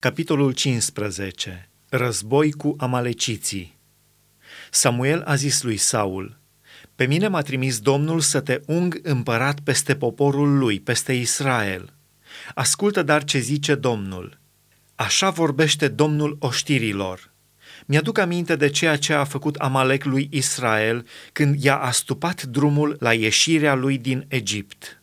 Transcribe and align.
Capitolul 0.00 0.52
15. 0.52 1.68
Război 1.88 2.52
cu 2.52 2.74
amaleciții 2.78 3.78
Samuel 4.70 5.22
a 5.22 5.34
zis 5.34 5.62
lui 5.62 5.76
Saul, 5.76 6.38
Pe 6.94 7.04
mine 7.06 7.28
m-a 7.28 7.42
trimis 7.42 7.78
Domnul 7.78 8.20
să 8.20 8.40
te 8.40 8.60
ung 8.66 9.00
împărat 9.02 9.60
peste 9.60 9.96
poporul 9.96 10.58
lui, 10.58 10.80
peste 10.80 11.12
Israel. 11.12 11.94
Ascultă 12.54 13.02
dar 13.02 13.24
ce 13.24 13.38
zice 13.38 13.74
Domnul. 13.74 14.38
Așa 14.94 15.30
vorbește 15.30 15.88
Domnul 15.88 16.36
oștirilor. 16.40 17.32
Mi-aduc 17.86 18.18
aminte 18.18 18.56
de 18.56 18.68
ceea 18.68 18.96
ce 18.96 19.12
a 19.12 19.24
făcut 19.24 19.56
Amalek 19.56 20.04
lui 20.04 20.28
Israel 20.30 21.06
când 21.32 21.62
i-a 21.62 21.76
astupat 21.76 22.42
drumul 22.42 22.96
la 23.00 23.12
ieșirea 23.12 23.74
lui 23.74 23.98
din 23.98 24.24
Egipt. 24.28 24.97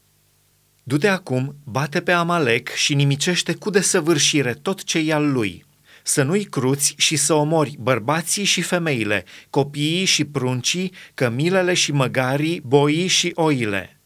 Du-te 0.88 1.08
acum, 1.08 1.56
bate 1.64 2.02
pe 2.02 2.12
Amalek 2.12 2.70
și 2.70 2.94
nimicește 2.94 3.54
cu 3.54 3.70
desăvârșire 3.70 4.54
tot 4.54 4.84
ce 4.84 5.00
e 5.00 5.14
al 5.14 5.32
lui. 5.32 5.66
Să 6.04 6.24
nu-i 6.24 6.44
cruți 6.44 6.94
și 6.98 7.16
să 7.16 7.34
omori 7.34 7.76
bărbații 7.80 8.44
și 8.44 8.62
femeile, 8.62 9.26
copiii 9.50 10.06
și 10.06 10.26
pruncii, 10.26 10.92
cămilele 11.14 11.74
și 11.74 11.92
măgarii, 11.92 12.62
boii 12.66 13.08
și 13.08 13.32
oile. 13.36 14.00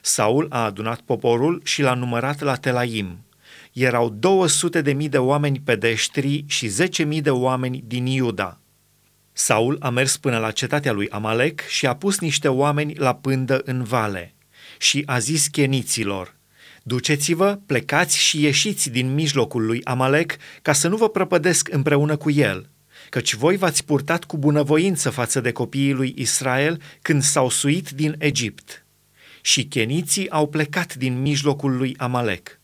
Saul 0.00 0.46
a 0.50 0.64
adunat 0.64 1.00
poporul 1.00 1.60
și 1.64 1.82
l-a 1.82 1.94
numărat 1.94 2.40
la 2.40 2.54
Telaim. 2.54 3.24
Erau 3.72 4.08
200 4.08 4.80
de 4.80 4.92
mii 4.92 5.08
de 5.08 5.18
oameni 5.18 5.60
pedeștri 5.64 6.44
și 6.46 6.66
10 6.66 7.02
mii 7.02 7.20
de 7.20 7.30
oameni 7.30 7.84
din 7.86 8.06
Iuda. 8.06 8.58
Saul 9.32 9.76
a 9.80 9.90
mers 9.90 10.16
până 10.16 10.38
la 10.38 10.50
cetatea 10.50 10.92
lui 10.92 11.08
Amalek 11.08 11.60
și 11.60 11.86
a 11.86 11.94
pus 11.94 12.18
niște 12.18 12.48
oameni 12.48 12.94
la 12.94 13.14
pândă 13.14 13.60
în 13.64 13.82
vale 13.82 14.34
și 14.78 15.02
a 15.06 15.18
zis 15.18 15.46
cheniților, 15.46 16.34
Duceți-vă, 16.82 17.58
plecați 17.66 18.18
și 18.18 18.42
ieșiți 18.42 18.90
din 18.90 19.14
mijlocul 19.14 19.66
lui 19.66 19.84
Amalek 19.84 20.36
ca 20.62 20.72
să 20.72 20.88
nu 20.88 20.96
vă 20.96 21.08
prăpădesc 21.08 21.68
împreună 21.72 22.16
cu 22.16 22.30
el, 22.30 22.68
căci 23.08 23.34
voi 23.34 23.56
v-ați 23.56 23.84
purtat 23.84 24.24
cu 24.24 24.38
bunăvoință 24.38 25.10
față 25.10 25.40
de 25.40 25.52
copiii 25.52 25.92
lui 25.92 26.14
Israel 26.16 26.82
când 27.02 27.22
s-au 27.22 27.48
suit 27.48 27.90
din 27.90 28.14
Egipt. 28.18 28.84
Și 29.40 29.64
cheniții 29.64 30.30
au 30.30 30.48
plecat 30.48 30.94
din 30.94 31.20
mijlocul 31.20 31.76
lui 31.76 31.94
Amalek. 31.98 32.60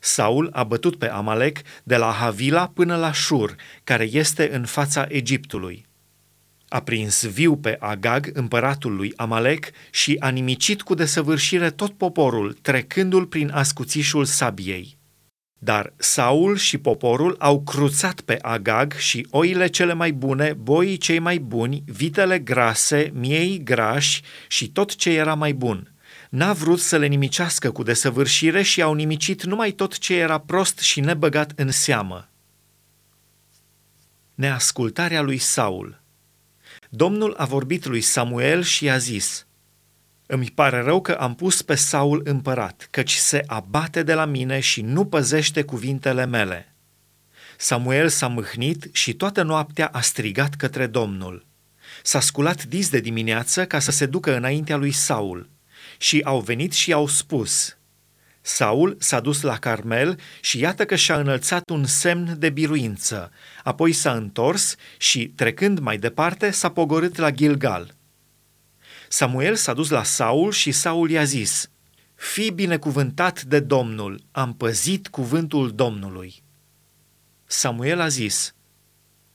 Saul 0.00 0.48
a 0.52 0.64
bătut 0.64 0.96
pe 0.96 1.08
Amalek 1.08 1.58
de 1.82 1.96
la 1.96 2.10
Havila 2.10 2.66
până 2.66 2.96
la 2.96 3.12
Shur, 3.12 3.54
care 3.84 4.08
este 4.12 4.54
în 4.54 4.64
fața 4.64 5.06
Egiptului 5.08 5.88
a 6.72 6.80
prins 6.80 7.26
viu 7.26 7.56
pe 7.56 7.76
Agag, 7.80 8.30
împăratul 8.32 8.96
lui 8.96 9.12
Amalek, 9.16 9.70
și 9.90 10.16
a 10.20 10.28
nimicit 10.28 10.82
cu 10.82 10.94
desăvârșire 10.94 11.70
tot 11.70 11.92
poporul, 11.92 12.52
trecându-l 12.62 13.26
prin 13.26 13.50
ascuțișul 13.50 14.24
sabiei. 14.24 14.98
Dar 15.58 15.92
Saul 15.96 16.56
și 16.56 16.78
poporul 16.78 17.36
au 17.38 17.62
cruțat 17.62 18.20
pe 18.20 18.38
Agag 18.42 18.92
și 18.92 19.26
oile 19.30 19.66
cele 19.66 19.92
mai 19.92 20.12
bune, 20.12 20.52
boii 20.52 20.96
cei 20.96 21.18
mai 21.18 21.38
buni, 21.38 21.82
vitele 21.86 22.38
grase, 22.38 23.10
miei 23.14 23.62
grași 23.62 24.22
și 24.48 24.68
tot 24.68 24.96
ce 24.96 25.10
era 25.10 25.34
mai 25.34 25.52
bun. 25.52 25.92
N-a 26.28 26.52
vrut 26.52 26.80
să 26.80 26.96
le 26.96 27.06
nimicească 27.06 27.70
cu 27.70 27.82
desăvârșire 27.82 28.62
și 28.62 28.82
au 28.82 28.94
nimicit 28.94 29.44
numai 29.44 29.70
tot 29.70 29.98
ce 29.98 30.14
era 30.14 30.38
prost 30.38 30.78
și 30.78 31.00
nebăgat 31.00 31.52
în 31.56 31.70
seamă. 31.70 32.28
Neascultarea 34.34 35.22
lui 35.22 35.38
Saul 35.38 35.99
Domnul 36.92 37.34
a 37.36 37.44
vorbit 37.44 37.84
lui 37.84 38.00
Samuel 38.00 38.62
și 38.62 38.84
i-a 38.84 38.98
zis, 38.98 39.46
Îmi 40.26 40.50
pare 40.54 40.80
rău 40.80 41.00
că 41.00 41.12
am 41.12 41.34
pus 41.34 41.62
pe 41.62 41.74
Saul 41.74 42.22
împărat, 42.24 42.88
căci 42.90 43.14
se 43.14 43.42
abate 43.46 44.02
de 44.02 44.14
la 44.14 44.24
mine 44.24 44.60
și 44.60 44.82
nu 44.82 45.04
păzește 45.04 45.62
cuvintele 45.62 46.26
mele. 46.26 46.74
Samuel 47.56 48.08
s-a 48.08 48.26
mâhnit 48.26 48.88
și 48.92 49.14
toată 49.14 49.42
noaptea 49.42 49.86
a 49.86 50.00
strigat 50.00 50.54
către 50.54 50.86
Domnul. 50.86 51.46
S-a 52.02 52.20
sculat 52.20 52.64
dis 52.64 52.88
de 52.88 53.00
dimineață 53.00 53.66
ca 53.66 53.78
să 53.78 53.90
se 53.90 54.06
ducă 54.06 54.36
înaintea 54.36 54.76
lui 54.76 54.92
Saul 54.92 55.48
și 55.98 56.20
au 56.24 56.40
venit 56.40 56.72
și 56.72 56.92
au 56.92 57.06
spus– 57.06 57.74
Saul 58.40 58.96
s-a 58.98 59.20
dus 59.20 59.40
la 59.40 59.58
Carmel 59.58 60.18
și 60.40 60.58
iată 60.58 60.84
că 60.84 60.94
și-a 60.96 61.18
înălțat 61.18 61.70
un 61.70 61.84
semn 61.84 62.36
de 62.38 62.50
biruință. 62.50 63.30
Apoi 63.64 63.92
s-a 63.92 64.12
întors 64.12 64.74
și, 64.98 65.28
trecând 65.28 65.78
mai 65.78 65.98
departe, 65.98 66.50
s-a 66.50 66.70
pogorât 66.70 67.16
la 67.16 67.30
Gilgal. 67.30 67.94
Samuel 69.08 69.54
s-a 69.54 69.72
dus 69.72 69.88
la 69.88 70.02
Saul 70.02 70.52
și 70.52 70.72
Saul 70.72 71.10
i-a 71.10 71.24
zis, 71.24 71.70
Fii 72.14 72.50
binecuvântat 72.50 73.42
de 73.42 73.60
Domnul, 73.60 74.22
am 74.30 74.54
păzit 74.54 75.08
cuvântul 75.08 75.72
Domnului. 75.74 76.42
Samuel 77.44 78.00
a 78.00 78.08
zis, 78.08 78.54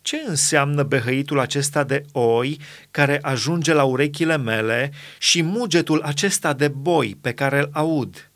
ce 0.02 0.24
înseamnă 0.28 0.84
behăitul 0.84 1.40
acesta 1.40 1.84
de 1.84 2.06
oi 2.12 2.60
care 2.92 3.20
ajunge 3.22 3.74
la 3.74 3.84
urechile 3.84 4.38
mele 4.38 4.92
și 5.20 5.42
mugetul 5.42 6.02
acesta 6.02 6.54
de 6.54 6.68
boi 6.68 7.18
pe 7.22 7.34
care 7.34 7.60
îl 7.60 7.70
aud?' 7.74 8.30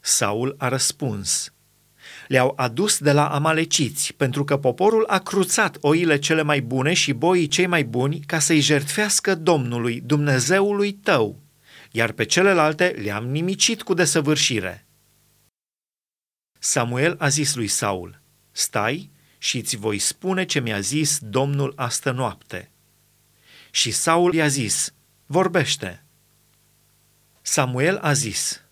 Saul 0.00 0.54
a 0.58 0.68
răspuns, 0.68 1.52
le-au 2.28 2.52
adus 2.56 2.98
de 2.98 3.12
la 3.12 3.28
amaleciți, 3.28 4.14
pentru 4.14 4.44
că 4.44 4.56
poporul 4.56 5.04
a 5.06 5.18
cruțat 5.18 5.76
oile 5.80 6.18
cele 6.18 6.42
mai 6.42 6.60
bune 6.60 6.92
și 6.92 7.12
boii 7.12 7.46
cei 7.46 7.66
mai 7.66 7.84
buni 7.84 8.20
ca 8.20 8.38
să-i 8.38 8.60
jertfească 8.60 9.34
Domnului, 9.34 10.00
Dumnezeului 10.00 10.92
tău, 10.92 11.38
iar 11.90 12.12
pe 12.12 12.24
celelalte 12.24 12.86
le-am 12.86 13.26
nimicit 13.26 13.82
cu 13.82 13.94
desăvârșire. 13.94 14.86
Samuel 16.58 17.16
a 17.18 17.28
zis 17.28 17.54
lui 17.54 17.68
Saul, 17.68 18.20
stai 18.50 19.10
și 19.38 19.58
îți 19.58 19.76
voi 19.76 19.98
spune 19.98 20.44
ce 20.44 20.60
mi-a 20.60 20.80
zis 20.80 21.18
Domnul 21.22 21.72
astă 21.76 22.10
noapte. 22.10 22.70
Și 23.70 23.90
Saul 23.90 24.34
i-a 24.34 24.48
zis, 24.48 24.94
vorbește. 25.26 26.04
Samuel 27.42 27.96
a 27.96 28.12
zis, 28.12 28.62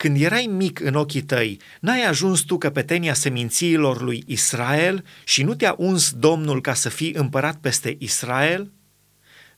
când 0.00 0.20
erai 0.20 0.46
mic 0.46 0.80
în 0.80 0.94
ochii 0.94 1.22
tăi, 1.22 1.60
n-ai 1.80 2.02
ajuns 2.02 2.40
tu 2.40 2.58
căpetenia 2.58 3.14
semințiilor 3.14 4.02
lui 4.02 4.22
Israel 4.26 5.04
și 5.24 5.42
nu 5.42 5.54
te-a 5.54 5.74
uns 5.78 6.12
Domnul 6.12 6.60
ca 6.60 6.74
să 6.74 6.88
fii 6.88 7.12
împărat 7.12 7.56
peste 7.56 7.96
Israel? 7.98 8.72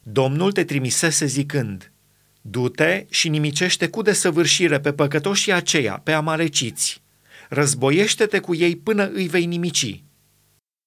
Domnul 0.02 0.52
te 0.52 0.64
trimisese 0.64 1.26
zicând, 1.26 1.92
Du-te 2.40 3.06
și 3.10 3.28
nimicește 3.28 3.88
cu 3.88 4.02
desăvârșire 4.02 4.80
pe 4.80 4.92
păcătoșii 4.92 5.52
aceia, 5.52 6.00
pe 6.04 6.12
amaleciți. 6.12 7.02
Războiește-te 7.48 8.38
cu 8.38 8.54
ei 8.54 8.76
până 8.76 9.10
îi 9.12 9.28
vei 9.28 9.44
nimici. 9.44 10.04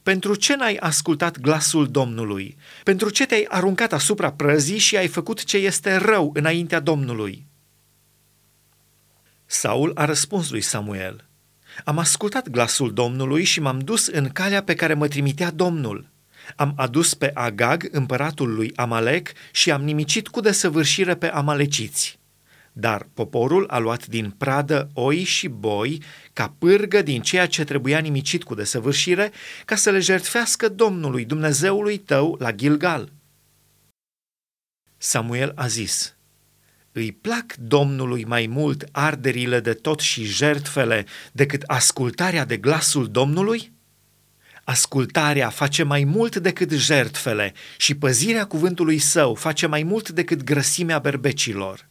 Pentru 0.03 0.35
ce 0.35 0.55
n-ai 0.55 0.75
ascultat 0.75 1.39
glasul 1.39 1.87
Domnului? 1.87 2.57
Pentru 2.83 3.09
ce 3.09 3.25
te-ai 3.25 3.45
aruncat 3.49 3.93
asupra 3.93 4.31
prăzii 4.31 4.77
și 4.77 4.97
ai 4.97 5.07
făcut 5.07 5.43
ce 5.43 5.57
este 5.57 5.95
rău 5.95 6.31
înaintea 6.33 6.79
Domnului? 6.79 7.53
Saul 9.45 9.91
a 9.95 10.05
răspuns 10.05 10.49
lui 10.49 10.61
Samuel, 10.61 11.25
Am 11.83 11.97
ascultat 11.97 12.49
glasul 12.49 12.93
Domnului 12.93 13.43
și 13.43 13.59
m-am 13.59 13.79
dus 13.79 14.07
în 14.07 14.29
calea 14.29 14.63
pe 14.63 14.75
care 14.75 14.93
mă 14.93 15.07
trimitea 15.07 15.51
Domnul. 15.51 16.09
Am 16.55 16.73
adus 16.75 17.13
pe 17.13 17.31
Agag, 17.33 17.87
împăratul 17.91 18.53
lui 18.53 18.71
Amalek, 18.75 19.31
și 19.51 19.71
am 19.71 19.83
nimicit 19.83 20.27
cu 20.27 20.39
desăvârșire 20.39 21.15
pe 21.15 21.27
amaleciți. 21.27 22.19
Dar 22.73 23.07
poporul 23.13 23.67
a 23.69 23.77
luat 23.77 24.07
din 24.07 24.29
pradă 24.29 24.89
oi 24.93 25.23
și 25.23 25.47
boi 25.47 26.01
ca 26.33 26.53
pârgă 26.59 27.01
din 27.01 27.21
ceea 27.21 27.47
ce 27.47 27.63
trebuia 27.63 27.99
nimicit 27.99 28.43
cu 28.43 28.55
desăvârșire 28.55 29.31
ca 29.65 29.75
să 29.75 29.89
le 29.89 29.99
jertfească 29.99 30.69
Domnului, 30.69 31.25
Dumnezeului 31.25 31.97
tău, 31.97 32.35
la 32.39 32.51
Gilgal. 32.51 33.11
Samuel 34.97 35.51
a 35.55 35.67
zis– 35.67 36.09
îi 36.97 37.11
plac 37.11 37.55
Domnului 37.55 38.23
mai 38.25 38.47
mult 38.47 38.89
arderile 38.91 39.59
de 39.59 39.73
tot 39.73 39.99
și 39.99 40.23
jertfele 40.23 41.05
decât 41.31 41.61
ascultarea 41.65 42.45
de 42.45 42.57
glasul 42.57 43.11
Domnului? 43.11 43.71
Ascultarea 44.63 45.49
face 45.49 45.83
mai 45.83 46.03
mult 46.03 46.35
decât 46.35 46.71
jertfele 46.71 47.53
și 47.77 47.95
păzirea 47.95 48.45
cuvântului 48.45 48.97
său 48.97 49.33
face 49.33 49.67
mai 49.67 49.83
mult 49.83 50.09
decât 50.09 50.43
grăsimea 50.43 50.99
berbecilor. 50.99 51.89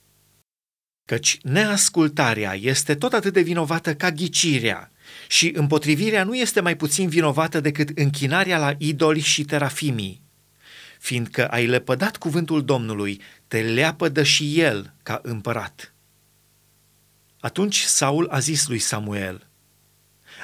Căci 1.04 1.38
neascultarea 1.42 2.54
este 2.54 2.94
tot 2.94 3.12
atât 3.12 3.32
de 3.32 3.40
vinovată 3.40 3.94
ca 3.94 4.10
ghicirea 4.10 4.92
și 5.28 5.52
împotrivirea 5.54 6.24
nu 6.24 6.34
este 6.34 6.60
mai 6.60 6.76
puțin 6.76 7.08
vinovată 7.08 7.60
decât 7.60 7.98
închinarea 7.98 8.58
la 8.58 8.74
idoli 8.78 9.20
și 9.20 9.44
terafimii 9.44 10.23
fiindcă 11.04 11.48
ai 11.48 11.66
lepădat 11.66 12.16
cuvântul 12.16 12.64
Domnului, 12.64 13.20
te 13.48 13.60
leapădă 13.60 14.22
și 14.22 14.60
el 14.60 14.94
ca 15.02 15.20
împărat. 15.22 15.94
Atunci 17.40 17.80
Saul 17.80 18.28
a 18.28 18.38
zis 18.38 18.68
lui 18.68 18.78
Samuel, 18.78 19.48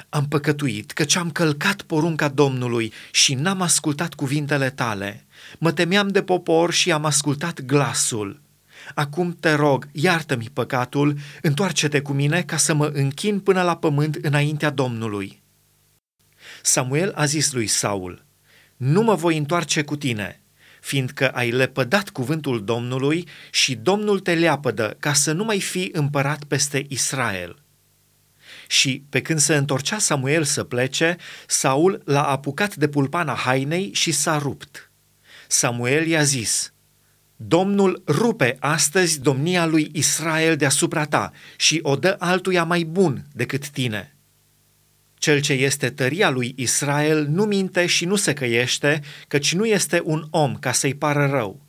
Am 0.09 0.27
păcătuit, 0.27 0.91
căci 0.91 1.15
am 1.15 1.31
călcat 1.31 1.81
porunca 1.81 2.27
Domnului 2.27 2.93
și 3.11 3.33
n-am 3.33 3.61
ascultat 3.61 4.13
cuvintele 4.13 4.69
tale. 4.69 5.25
Mă 5.59 5.71
temeam 5.71 6.07
de 6.07 6.23
popor 6.23 6.71
și 6.71 6.91
am 6.91 7.05
ascultat 7.05 7.61
glasul. 7.61 8.41
Acum 8.95 9.35
te 9.39 9.53
rog, 9.53 9.87
iartă-mi 9.91 10.49
păcatul, 10.53 11.17
întoarce-te 11.41 12.01
cu 12.01 12.13
mine 12.13 12.41
ca 12.43 12.57
să 12.57 12.73
mă 12.73 12.85
închin 12.85 13.39
până 13.39 13.61
la 13.61 13.77
pământ 13.77 14.15
înaintea 14.15 14.69
Domnului. 14.69 15.41
Samuel 16.61 17.11
a 17.15 17.25
zis 17.25 17.51
lui 17.51 17.67
Saul, 17.67 18.25
Nu 18.77 19.01
mă 19.01 19.15
voi 19.15 19.37
întoarce 19.37 19.83
cu 19.83 19.95
tine, 19.95 20.40
fiindcă 20.81 21.29
ai 21.29 21.51
lepădat 21.51 22.09
cuvântul 22.09 22.63
Domnului 22.63 23.27
și 23.51 23.75
Domnul 23.75 24.19
te 24.19 24.33
leapădă 24.33 24.95
ca 24.99 25.13
să 25.13 25.31
nu 25.31 25.43
mai 25.43 25.61
fii 25.61 25.89
împărat 25.93 26.43
peste 26.43 26.85
Israel. 26.89 27.61
Și 28.67 29.03
pe 29.09 29.21
când 29.21 29.39
se 29.39 29.55
întorcea 29.55 29.97
Samuel 29.97 30.43
să 30.43 30.63
plece, 30.63 31.17
Saul 31.47 32.01
l-a 32.05 32.23
apucat 32.23 32.75
de 32.75 32.87
pulpana 32.87 33.33
hainei 33.33 33.93
și 33.93 34.11
s-a 34.11 34.37
rupt. 34.37 34.91
Samuel 35.47 36.07
i-a 36.07 36.23
zis, 36.23 36.73
Domnul 37.35 38.03
rupe 38.07 38.57
astăzi 38.59 39.19
domnia 39.21 39.65
lui 39.65 39.89
Israel 39.93 40.55
deasupra 40.55 41.05
ta 41.05 41.31
și 41.55 41.79
o 41.81 41.95
dă 41.95 42.15
altuia 42.19 42.63
mai 42.63 42.83
bun 42.83 43.25
decât 43.33 43.67
tine. 43.69 44.10
Cel 45.21 45.41
ce 45.41 45.53
este 45.53 45.89
tăria 45.89 46.29
lui 46.29 46.53
Israel 46.55 47.27
nu 47.27 47.43
minte 47.43 47.85
și 47.85 48.05
nu 48.05 48.15
se 48.15 48.33
căiește, 48.33 49.01
căci 49.27 49.53
nu 49.53 49.65
este 49.65 50.01
un 50.03 50.27
om 50.29 50.55
ca 50.55 50.71
să-i 50.71 50.93
pară 50.93 51.27
rău. 51.31 51.61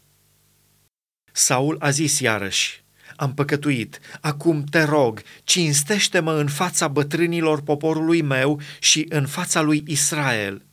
Saul 1.32 1.76
a 1.80 1.90
zis 1.90 2.20
iarăși, 2.20 2.84
am 3.16 3.34
păcătuit, 3.34 4.00
acum 4.20 4.64
te 4.64 4.82
rog, 4.82 5.22
cinstește-mă 5.44 6.32
în 6.32 6.48
fața 6.48 6.88
bătrânilor 6.88 7.62
poporului 7.62 8.22
meu 8.22 8.60
și 8.78 9.06
în 9.08 9.26
fața 9.26 9.60
lui 9.60 9.82
Israel. 9.86 10.64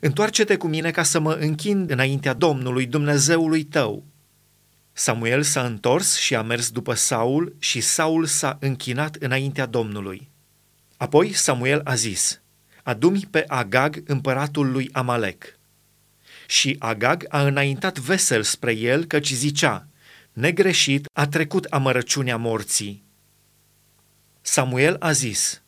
Întoarce-te 0.00 0.56
cu 0.56 0.66
mine 0.66 0.90
ca 0.90 1.02
să 1.02 1.20
mă 1.20 1.32
închin 1.32 1.86
înaintea 1.88 2.32
Domnului, 2.32 2.86
Dumnezeului 2.86 3.62
tău. 3.62 4.04
Samuel 4.92 5.42
s-a 5.42 5.64
întors 5.64 6.16
și 6.16 6.34
a 6.34 6.42
mers 6.42 6.70
după 6.70 6.94
Saul 6.94 7.56
și 7.58 7.80
Saul 7.80 8.26
s-a 8.26 8.56
închinat 8.60 9.14
înaintea 9.14 9.66
Domnului. 9.66 10.31
Apoi 11.02 11.32
Samuel 11.32 11.80
a 11.84 11.94
zis, 11.94 12.40
Adumi 12.82 13.26
pe 13.30 13.44
Agag 13.46 14.02
împăratul 14.06 14.70
lui 14.70 14.88
Amalek. 14.92 15.58
Și 16.46 16.76
Agag 16.78 17.24
a 17.28 17.46
înaintat 17.46 17.98
vesel 17.98 18.42
spre 18.42 18.72
el 18.72 19.04
căci 19.04 19.32
zicea, 19.32 19.86
negreșit 20.32 21.08
a 21.12 21.26
trecut 21.26 21.64
amărăciunea 21.64 22.36
morții. 22.36 23.04
Samuel 24.40 24.96
a 24.98 25.12
zis, 25.12 25.62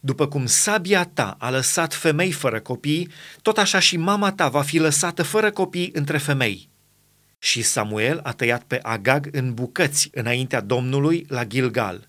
după 0.00 0.28
cum 0.28 0.46
sabia 0.46 1.04
ta 1.04 1.36
a 1.38 1.50
lăsat 1.50 1.94
femei 1.94 2.32
fără 2.32 2.60
copii, 2.60 3.10
tot 3.42 3.58
așa 3.58 3.78
și 3.78 3.96
mama 3.96 4.32
ta 4.32 4.48
va 4.48 4.62
fi 4.62 4.78
lăsată 4.78 5.22
fără 5.22 5.50
copii 5.50 5.90
între 5.92 6.18
femei. 6.18 6.68
Și 7.38 7.62
Samuel 7.62 8.20
a 8.22 8.32
tăiat 8.32 8.62
pe 8.62 8.78
Agag 8.82 9.28
în 9.32 9.54
bucăți 9.54 10.08
înaintea 10.12 10.60
Domnului 10.60 11.24
la 11.28 11.44
Gilgal. 11.44 12.08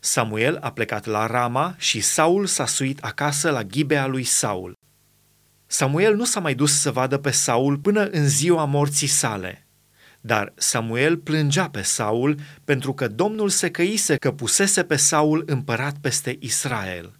Samuel 0.00 0.58
a 0.60 0.70
plecat 0.72 1.04
la 1.04 1.26
Rama 1.26 1.74
și 1.78 2.00
Saul 2.00 2.46
s-a 2.46 2.66
suit 2.66 2.98
acasă 2.98 3.50
la 3.50 3.62
ghibea 3.62 4.06
lui 4.06 4.24
Saul. 4.24 4.72
Samuel 5.66 6.16
nu 6.16 6.24
s-a 6.24 6.40
mai 6.40 6.54
dus 6.54 6.80
să 6.80 6.90
vadă 6.90 7.18
pe 7.18 7.30
Saul 7.30 7.78
până 7.78 8.04
în 8.04 8.28
ziua 8.28 8.64
morții 8.64 9.06
sale. 9.06 9.66
Dar 10.20 10.52
Samuel 10.56 11.16
plângea 11.16 11.68
pe 11.68 11.82
Saul 11.82 12.38
pentru 12.64 12.94
că 12.94 13.08
Domnul 13.08 13.48
se 13.48 13.70
căise 13.70 14.16
că 14.16 14.32
pusese 14.32 14.84
pe 14.84 14.96
Saul 14.96 15.42
împărat 15.46 15.96
peste 16.00 16.36
Israel. 16.40 17.12